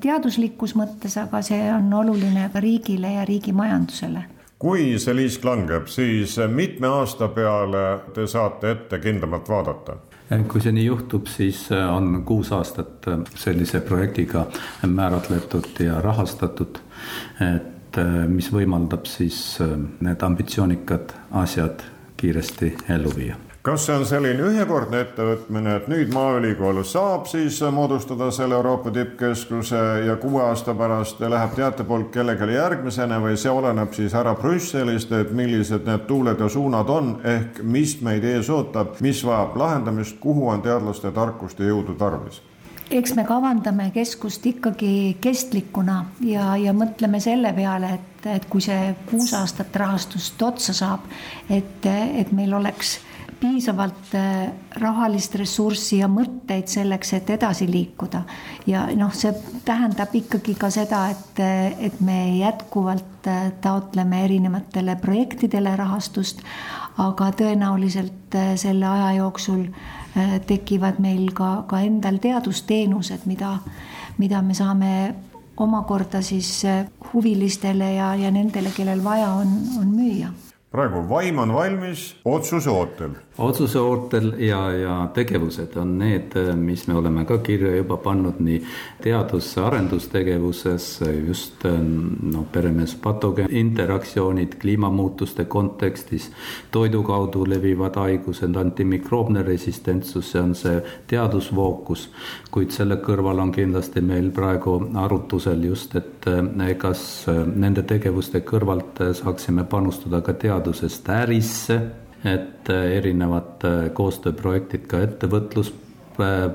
[0.00, 4.30] teaduslikus mõttes, aga see on oluline ka riigile ja riigi majandusele
[4.62, 7.82] kui see liisk langeb, siis mitme aasta peale
[8.14, 9.98] te saate ette kindlamalt vaadata?
[10.48, 13.04] kui see nii juhtub, siis on kuus aastat
[13.36, 14.46] sellise projektiga
[14.88, 16.80] määratletud ja rahastatud,
[17.44, 18.00] et
[18.32, 19.58] mis võimaldab siis
[20.00, 21.12] need ambitsioonikad
[21.44, 21.84] asjad
[22.16, 28.30] kiiresti ellu viia kas see on selline ühekordne ettevõtmine, et nüüd Maaülikool saab siis moodustada
[28.34, 34.16] selle Euroopa tippkeskuse ja kuue aasta pärast läheb teatepulk kellelegi järgmisena või see oleneb siis
[34.18, 39.22] härra Brüsselist, et millised need tuuled ja suunad on, ehk mis meid ees ootab, mis
[39.26, 42.42] vajab lahendamist, kuhu on teadlaste tarkust ja jõudu tarvis?
[42.92, 48.90] eks me kavandame keskust ikkagi kestlikuna ja, ja mõtleme selle peale, et, et kui see
[49.08, 51.06] kuus aastat rahastust otsa saab,
[51.48, 52.98] et, et meil oleks
[53.42, 58.22] piisavalt äh, rahalist ressurssi ja mõtteid selleks, et edasi liikuda.
[58.66, 59.32] ja noh, see
[59.66, 61.42] tähendab ikkagi ka seda, et,
[61.88, 66.44] et me jätkuvalt äh, taotleme erinevatele projektidele rahastust,
[67.02, 69.66] aga tõenäoliselt äh, selle aja jooksul
[70.46, 73.54] tekivad meil ka, ka endal teadusteenused, mida,
[74.20, 74.90] mida me saame
[75.56, 76.50] omakorda siis
[77.14, 80.28] huvilistele ja, ja nendele, kellel vaja on, on müüa
[80.72, 86.94] praegu vaim on valmis, otsuse ootel otsuse ootel ja, ja tegevused on need, mis me
[86.94, 88.58] oleme ka kirja juba pannud nii
[89.02, 96.30] teadus- ja arendustegevuses, just noh, peremees patogeen interaktsioonid kliimamuutuste kontekstis,
[96.70, 100.76] toidu kaudu levivad haigused, antimikroobne resistentsus, see on see
[101.08, 102.08] teadusfookus,
[102.50, 106.28] kuid selle kõrval on kindlasti meil praegu arutusel just, et
[106.78, 111.80] kas nende tegevuste kõrvalt saaksime panustada ka teadusest ärisse
[112.24, 115.72] et äh, erinevad äh, koostööprojektid ka ettevõtlus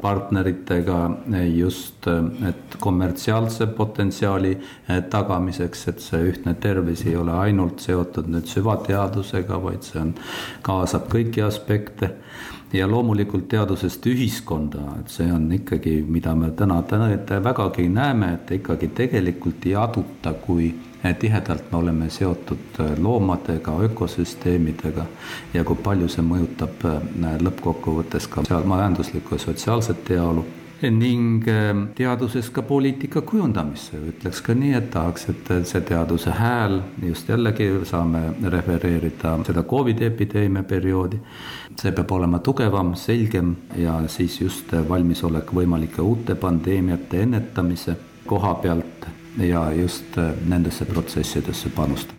[0.01, 0.97] partneritega
[1.55, 2.07] just,
[2.47, 4.51] et kommertsiaalse potentsiaali
[5.09, 10.13] tagamiseks, et see ühtne tervis ei ole ainult seotud nüüd süvateadusega, vaid see on,
[10.61, 12.13] kaasab kõiki aspekte.
[12.75, 17.07] Ja loomulikult teadusest ühiskonda, et see on ikkagi, mida me täna, täna
[17.43, 20.73] vägagi näeme, et ikkagi tegelikult ei aduta, kui
[21.19, 25.05] tihedalt me oleme seotud loomadega, ökosüsteemidega
[25.53, 26.85] ja kui palju see mõjutab
[27.47, 30.45] lõppkokkuvõttes ka majanduslikku ja sotsiaalset heaolu.
[30.77, 31.41] Ning
[31.97, 37.71] teaduses ka poliitika kujundamisse, ütleks ka nii, et tahaks, et see teaduse hääl, just jällegi
[37.89, 38.21] saame
[38.53, 41.17] refereerida seda Covidi epideemia perioodi,
[41.81, 47.97] see peab olema tugevam, selgem ja siis just valmisolek võimalike uute pandeemiate ennetamise
[48.29, 52.17] koha pealt ja just nendesse protsessidesse panustada.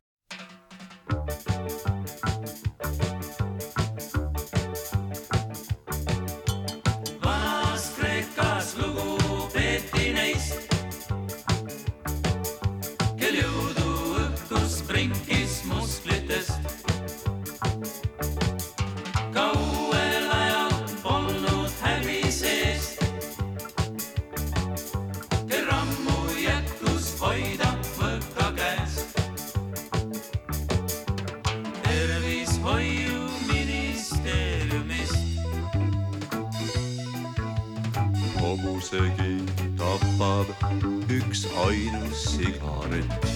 [42.69, 43.28] har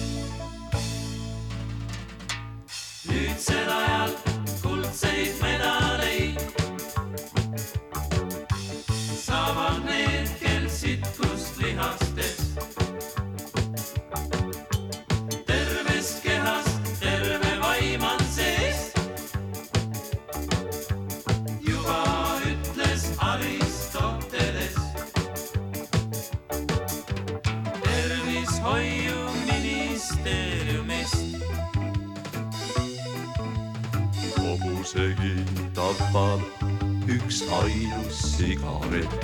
[38.61, 39.22] 老瑞。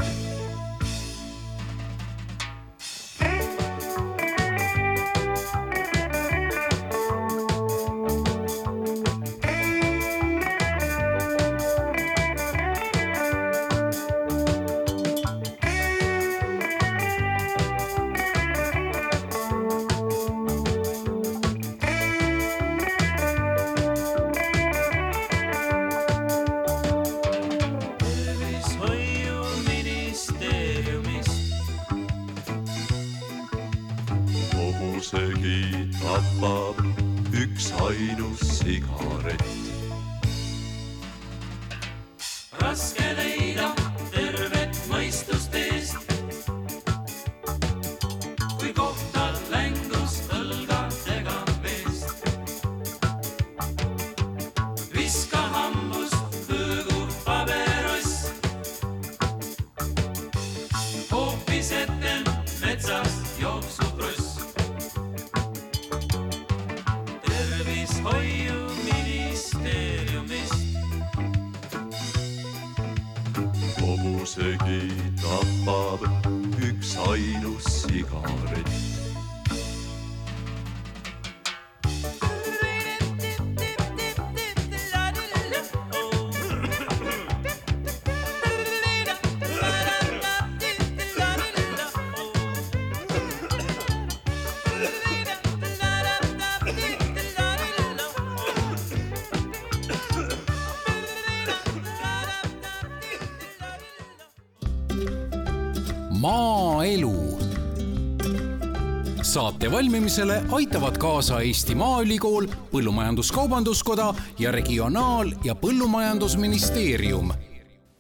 [109.50, 117.32] Saate valmimisele aitavad kaasa Eesti Maaülikool, Põllumajandus-Kaubanduskoda ja Regionaal- ja Põllumajandusministeerium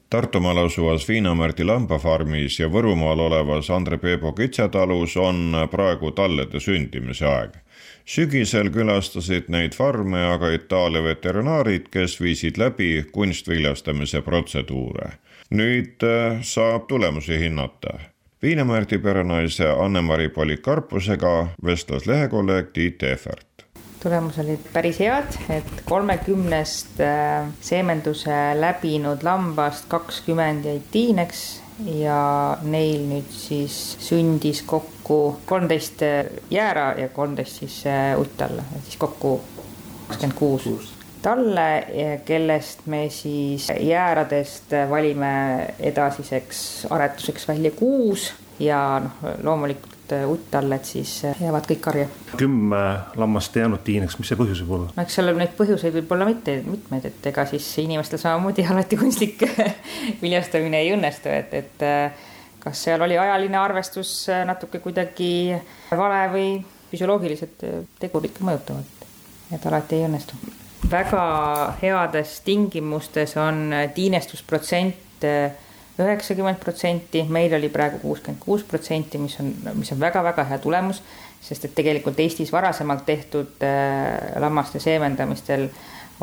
[0.09, 7.57] Tartumaal asuvas Viinamardi lambafarmis ja Võrumaal olevas Andre Peebo kitsetalus on praegu tallede sündimise aeg.
[8.05, 15.11] sügisel külastasid neid farme aga Itaalia veterinaarid, kes viisid läbi kunstviljastamise protseduure.
[15.49, 17.99] nüüd äh, saab tulemusi hinnata.
[18.41, 21.31] Viinamardi perenaise Anne-Mari Polikarpusega
[21.65, 23.65] vestles lehekolleeg Tiit Tehvert
[23.99, 31.41] tulemus olid päris head, et kolmekümnest äh, seemenduse läbinud lambast kakskümmend jäid tiineks
[31.99, 32.21] ja
[32.63, 36.05] neil nüüd siis sündis kokku kolmteist
[36.51, 39.41] jäära ja kolmteist siis äh, utt alla, siis kokku
[40.07, 41.69] kakskümmend kuus talle,
[42.25, 45.31] kellest me siis jääradest valime
[45.79, 52.07] edasiseks aretuseks välja kuus ja noh, loomulikult utttalled siis jäävad kõik karja.
[52.37, 52.79] kümme
[53.19, 54.93] lammast ei jäänud tiineks, mis see põhjus võib olla?
[54.95, 58.97] no eks seal neid põhjuseid võib olla mitte mitmeid, et ega siis inimestel samamoodi alati
[58.99, 59.45] kunstlik
[60.23, 61.85] viljastamine ei õnnestu, et, et
[62.63, 64.13] kas seal oli ajaline arvestus
[64.49, 65.31] natuke kuidagi
[65.91, 66.47] vale või
[66.89, 67.67] füsioloogilised
[68.01, 69.05] tegurid ka mõjutavad,
[69.53, 70.41] et alati ei õnnestu.
[70.91, 71.23] Väga
[71.81, 75.27] heades tingimustes on tiinestusprotsent
[75.99, 81.01] üheksakümmend protsenti, meil oli praegu kuuskümmend kuus protsenti, mis on, mis on väga-väga hea tulemus,
[81.43, 85.67] sest et tegelikult Eestis varasemalt tehtud äh, lammaste seemendamistel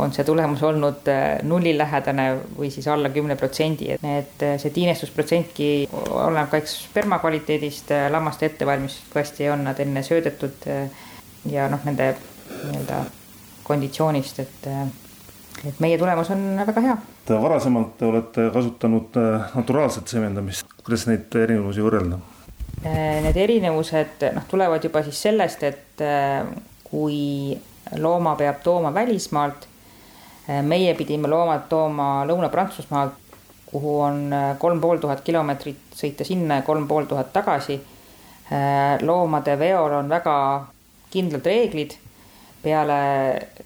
[0.01, 2.27] on see tulemus olnud äh, nullilähedane
[2.57, 8.53] või siis alla kümne protsendi, et see tiinestusprotsentki oleneb ka eks sperma kvaliteedist, lammaste
[9.15, 10.69] hästi on nad enne söödetud
[11.53, 12.15] ja noh, nende
[12.65, 13.05] nii-öelda
[13.67, 14.71] konditsioonist, et
[15.65, 16.97] et meie tulemus on väga hea.
[17.29, 22.19] varasemalt te olete kasutanud äh, naturaalset semendamist, kuidas neid erinevusi võrrelda?
[22.85, 26.45] Äh, need erinevused noh, tulevad juba siis sellest, et äh,
[26.85, 27.57] kui
[28.03, 29.69] looma peab tooma välismaalt,
[30.67, 34.21] meie pidime loomad tooma Lõuna-Prantsusmaalt, kuhu on
[34.63, 37.81] kolm pool tuhat kilomeetrit, sõita sinna ja kolm pool tuhat tagasi.
[39.03, 40.37] loomade veol on väga
[41.11, 41.97] kindlad reeglid
[42.67, 42.99] peale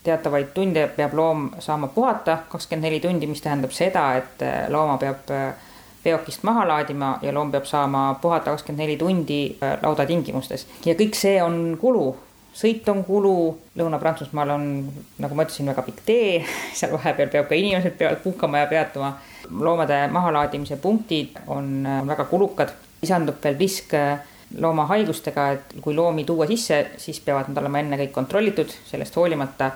[0.05, 4.99] teatavaid tunde peab loom saama puhata, kakskümmend neli tundi, mis tähendab seda, et äh, looma
[5.01, 5.47] peab äh,
[6.05, 11.17] veokist maha laadima ja loom peab saama puhata kakskümmend neli tundi äh, laudatingimustes ja kõik
[11.17, 12.11] see on kulu.
[12.61, 13.35] sõit on kulu,
[13.79, 14.65] Lõuna-Prantsusmaal on,
[15.23, 16.41] nagu ma ütlesin, väga pikk tee,
[16.79, 19.13] seal vahepeal peab ka inimesed peavad puhkama ja peatuma.
[19.51, 23.95] loomade mahalaadimise punktid on väga kulukad, lisandub veel risk
[24.59, 29.71] loomahaigustega, et kui loomi tuua sisse, siis peavad nad olema enne kõik kontrollitud, sellest hoolimata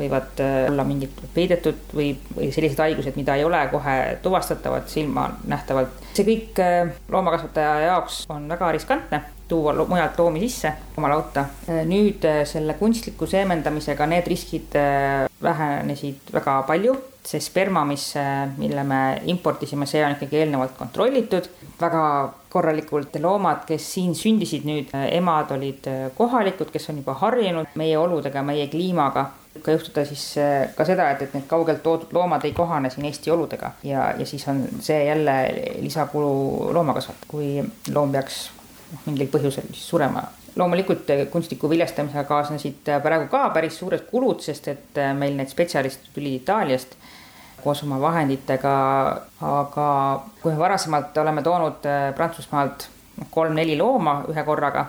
[0.00, 6.00] võivad äh, olla mingid peidetud või, või sellised haigused, mida ei ole kohe tuvastatavad silmanähtavalt.
[6.14, 11.46] see kõik äh, loomakasvataja jaoks on väga riskantne, tuua mujalt loomi sisse oma lauta.
[11.68, 14.76] Äh, nüüd selle kunstliku seemendamisega need riskid
[15.42, 16.96] vähenesid väga palju
[17.26, 18.14] see sperma, mis,
[18.56, 21.48] mille me importisime, see on ikkagi eelnevalt kontrollitud.
[21.80, 22.02] väga
[22.50, 28.42] korralikult loomad, kes siin sündisid nüüd, emad olid kohalikud, kes on juba harjunud meie oludega,
[28.42, 29.30] meie kliimaga.
[29.62, 30.24] ka juhtuda siis
[30.76, 34.26] ka seda, et, et need kaugelt toodud loomad ei kohane siin Eesti oludega ja, ja
[34.26, 35.34] siis on see jälle
[35.82, 37.48] lisakulu loomakasvatajal, kui
[37.94, 38.44] loom peaks
[39.06, 40.22] mingil põhjusel siis surema
[40.60, 46.42] loomulikult kunstliku viljastamisega kaasnesid praegu ka päris suured kulud, sest et meil need spetsialistid tulid
[46.42, 46.94] Itaaliast
[47.62, 48.72] koos oma vahenditega,
[49.44, 49.88] aga
[50.42, 52.88] kui varasemalt oleme toonud äh, Prantsusmaalt
[53.30, 54.86] kolm-neli looma ühe korraga,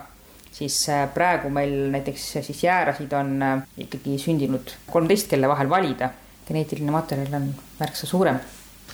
[0.52, 6.10] siis äh, praegu meil näiteks siis jäärasid on äh, ikkagi sündinud kolmteist, kelle vahel valida.
[6.46, 7.44] geneetiline materjal on
[7.78, 8.40] märksa suurem.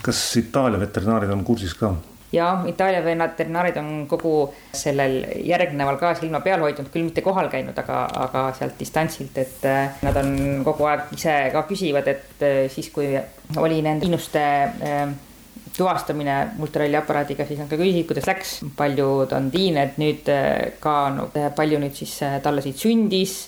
[0.02, 1.94] kas Itaalia veterinaarid on kursis ka?
[2.32, 4.32] Ja Itaalia veterinaarid on kogu
[4.76, 9.64] sellel järgneval ka silma peal hoidnud, küll mitte kohal käinud, aga, aga sealt distantsilt, et
[9.68, 10.34] äh, nad on
[10.66, 13.14] kogu aeg ise ka küsivad, et äh, siis, kui
[13.56, 15.06] oli nende innuste äh,
[15.78, 20.28] tuvastamine multiralliaparaadiga, siis nad ka küsisid, kuidas läks, paljud on tiined nüüd
[20.82, 23.40] ka no,, palju nüüd siis tallasid sündis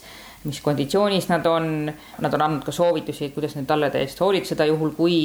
[0.45, 1.91] mis konditsioonis nad on,
[2.25, 5.19] nad on andnud ka soovitusi, kuidas nende tallede eest hoolitseda, juhul kui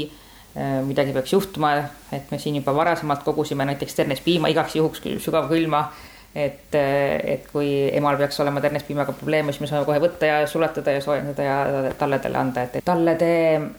[0.55, 1.73] midagi peaks juhtuma,
[2.15, 5.91] et me siin juba varasemalt kogusime näiteks ternespiima igaks juhuks sügavkülma.
[6.35, 10.41] et, äh, et kui emal peaks olema ternespiimaga probleeme, siis me saame kohe võtta ja
[10.47, 13.29] sulatada ja soojendada ja talledele anda, et tallede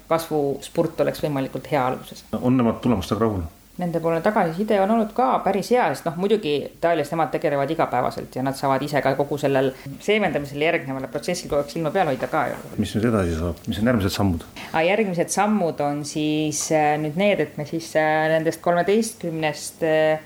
[0.09, 2.25] kasvuspurt oleks võimalikult hea alguses.
[2.41, 3.45] on nemad tulemustega rahul?
[3.77, 8.45] Nendepoolne tagasiside on olnud ka päris hea, sest noh, muidugi Itaalias nemad tegelevad igapäevaselt ja
[8.47, 9.69] nad saavad ise ka kogu sellel
[10.01, 12.57] seemendamisele järgnevale protsessil kogu aeg silma peal hoida ka ju.
[12.81, 14.47] mis nüüd edasi saab, mis on järgmised sammud?
[14.87, 20.25] järgmised sammud on siis äh, nüüd need, et me siis äh, nendest kolmeteistkümnest äh,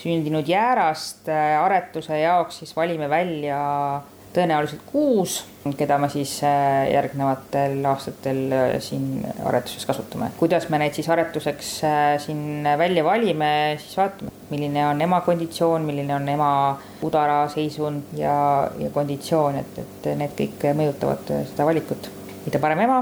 [0.00, 3.60] sündinud jäärast aretuse jaoks siis valime välja
[4.34, 5.40] tõenäoliselt kuus,
[5.76, 10.30] keda me siis äh, järgnevatel aastatel äh, siin aretuses kasutame.
[10.38, 13.50] kuidas me neid siis aretuseks äh, siin välja valime,
[13.82, 16.50] siis vaatame, milline on ema konditsioon, milline on ema
[17.06, 18.34] udara seisund ja,
[18.78, 22.10] ja konditsioon, et, et need kõik mõjutavad seda valikut.
[22.46, 23.00] mida parem ema,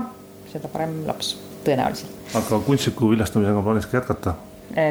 [0.53, 1.35] seda parem laps,
[1.67, 2.17] tõenäoliselt.
[2.41, 4.39] aga kunstliku viljastamisega on plaanis ka jätkata?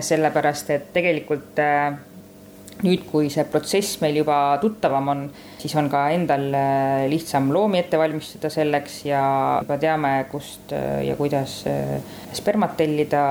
[0.01, 1.59] sellepärast, et tegelikult
[2.85, 5.23] nüüd, kui see protsess meil juba tuttavam on,
[5.57, 9.21] siis on ka endal äh, lihtsam loomi ette valmistada selleks ja
[9.63, 11.97] juba teame, kust äh, ja kuidas äh,
[12.37, 13.23] spermat tellida.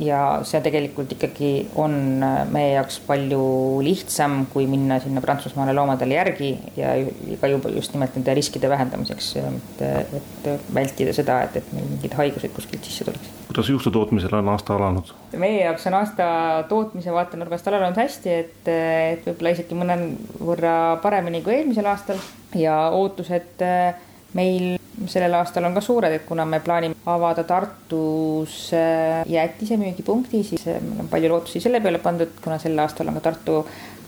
[0.00, 2.22] Ja see tegelikult ikkagi on
[2.52, 3.42] meie jaoks palju
[3.84, 6.94] lihtsam, kui minna sinna Prantsusmaale loomadele järgi ja
[7.40, 9.82] ka juba just nimelt nende riskide vähendamiseks, et,
[10.20, 14.48] et vältida seda, et, et meil mingid haigused kuskilt sisse tuleks kuidas juustu tootmisel on
[14.54, 15.12] aasta alanud?
[15.36, 16.26] meie jaoks on aasta
[16.68, 22.20] tootmise vaatenurgast alanud hästi, et, et võib-olla isegi mõnevõrra paremini kui eelmisel aastal
[22.58, 23.94] ja ootused äh,
[24.36, 24.76] meil
[25.06, 30.66] sellel aastal on ka suured, et kuna me plaanime avada Tartus äh, jäätise müügipunkti, siis
[30.68, 33.60] äh, meil on palju lootusi selle peale pandud, kuna sel aastal on ka Tartu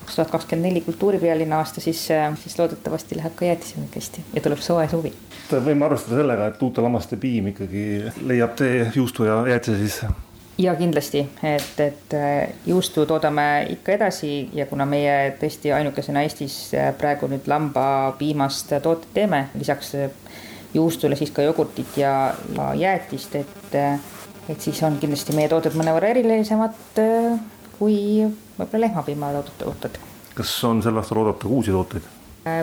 [0.08, 2.08] kaks tuhat kakskümmend neli kultuuripealinna aasta, siis,
[2.42, 5.12] siis loodetavasti läheb ka jäätisemüük hästi ja tuleb soe suvi
[5.52, 7.84] võime arvestada sellega, et uute lammaste piim ikkagi
[8.26, 10.08] leiab tee juustu ja jäätise sisse?
[10.58, 16.56] ja kindlasti, et, et äh, juustu toodame ikka edasi ja kuna meie tõesti ainukesena Eestis
[16.74, 20.10] äh, praegu nüüd lambapiimast tooted teeme, lisaks äh,
[20.74, 23.78] juustule siis ka jogurtit ja, ja jäätist, et,
[24.48, 26.74] et siis on kindlasti meie tooted mõnevõrra erilisemad
[27.78, 28.26] kui
[28.58, 29.98] võib-olla lehmapiima tooted.
[30.34, 32.06] kas on sel aastal oodata uusi tooteid?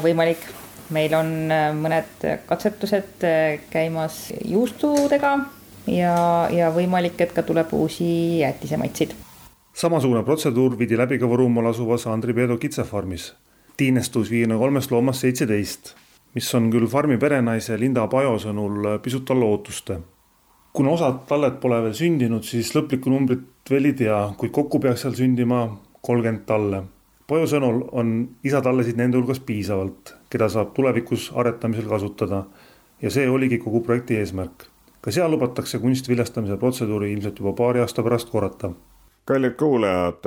[0.03, 0.45] võimalik
[0.93, 5.37] meil on äh, mõned katsetused äh, käimas juustudega
[5.89, 6.15] ja,
[6.53, 9.15] ja võimalik, et ka tuleb uusi jäätisemaitseid.
[9.73, 13.33] samasugune protseduur viidi läbi ka Võrumaal asuvas Andri Peedo kitsefarmis.
[13.77, 15.95] tiinestus viiekümne kolmest loomast seitseteist,
[16.35, 19.99] mis on küll farmi perenaise Linda Pajo sõnul pisut alla ootuste.
[20.75, 25.05] Kuna osad talled pole veel sündinud, siis lõplikku numbrit veel ei tea, kuid kokku peaks
[25.05, 25.65] seal sündima
[26.05, 26.83] kolmkümmend talle.
[27.25, 28.11] Pajo sõnul on
[28.45, 32.43] isatallesid nende hulgas piisavalt, keda saab tulevikus aretamisel kasutada.
[33.01, 34.69] Ja see oligi kogu projekti eesmärk.
[35.01, 38.71] ka seal lubatakse kunstviljastamise protseduuri ilmselt juba paari aasta pärast korrata
[39.25, 40.23] kallid kuulajad,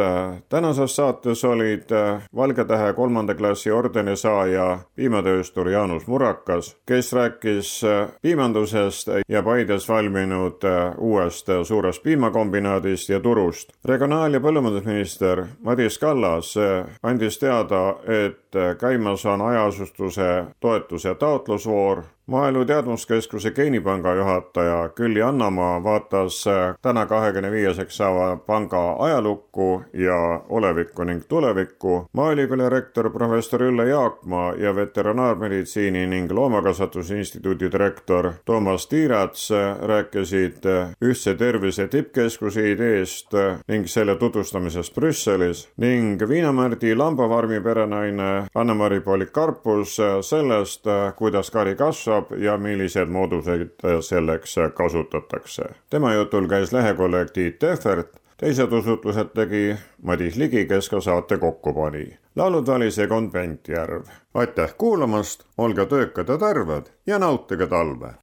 [0.48, 1.90] tänases saates olid
[2.36, 7.80] Valge Tähe kolmanda klassi ordeni saaja piimatööstur Jaanus Murakas, kes rääkis
[8.22, 10.66] piimandusest ja Paides valminud
[10.98, 13.72] uuest suurest piimakombinaadist ja turust.
[13.84, 16.54] regionaal- ja põllumajandusminister Madis Kallas
[17.02, 26.44] andis teada, et käimas on hajaasustuse toetuse taotlusvoor maaelu Teadmuskeskuse geenipanga juhataja Külli Annamaa vaatas
[26.82, 32.06] täna kahekümne viieseks saava panga ajalukku ja olevikku ning tulevikku.
[32.12, 39.50] maaülikooli rektor professor Ülle Jaakmaa ja veterinaarmeditsiini ning loomakasvatuse instituudi direktor Toomas Tiirats
[39.82, 40.68] rääkisid
[41.04, 43.32] ühtse tervise tippkeskuse ideest
[43.68, 50.84] ning selle tutvustamisest Brüsselis ning Viinamärdi lambafarmi perenaine Anne-Mari Polikarpus sellest,
[51.16, 55.64] kuidas kari kasvab ja millised mooduseid selleks kasutatakse.
[55.90, 61.72] tema jutul käis lehekolleeg Tiit Tehvert teised usutlused tegi Madis Ligi, kes ka saate kokku
[61.72, 62.18] pani.
[62.36, 64.06] laulud valis Egon Pentjärv.
[64.34, 68.14] aitäh kuulamast, olge töökad ja terved ja nautige talve!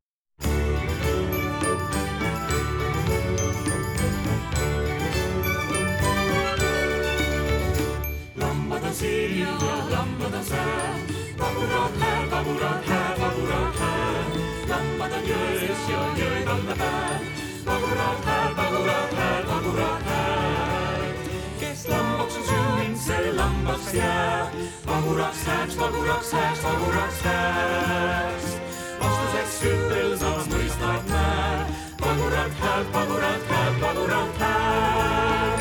[23.86, 24.50] paguraks jääb,
[24.86, 28.46] paguraks läks, paguraks läks, paguraks läks.
[29.00, 35.60] vastuseks ütel samas mõistad näed, pagurat hääb, pagurat hääb, pagurat hääb.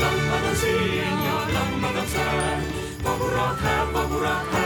[0.00, 2.62] lammad on siin ja lammad on seal,
[3.04, 4.65] pagurat hääb, pagurat hääb.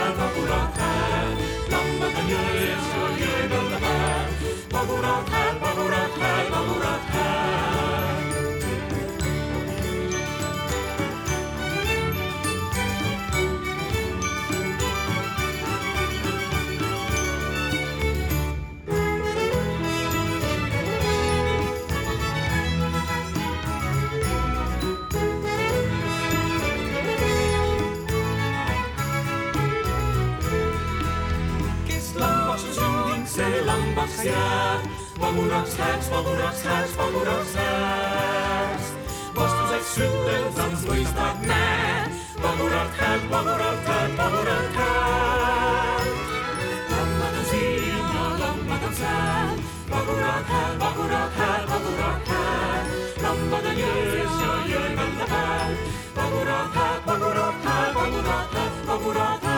[34.24, 34.80] läks, jääb.
[35.20, 38.92] vaguraks läks, vaguraks läks, vaguraks läks.
[39.34, 42.10] vastuseks üteldaks mõistad, näed.
[42.42, 46.08] vaguralt hääl, vaguralt hääl, vaguralt hääl.
[46.90, 49.54] lammad on siin ja lammad on seal.
[49.90, 52.86] vaguralt hääl, vaguralt hääl, vaguralt hääl.
[53.22, 55.76] lammad on jões ja jõe peal ta hääl.
[56.16, 59.49] vaguralt hääl, vaguralt hääl, vaguralt hääl, vaguralt hääl.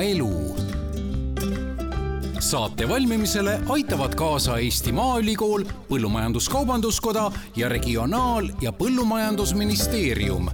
[0.00, 0.56] Maaelu.
[2.38, 10.48] Saate valmimisele aitavad kaasa Eesti Maaülikool, Põllumajandus-Kaubanduskoda ja Regionaal- ja Põllumajandusministeerium